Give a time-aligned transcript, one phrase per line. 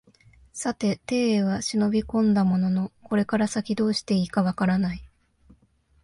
[0.51, 5.07] さて邸へは忍び込んだもののこれから先どうして善いか分からない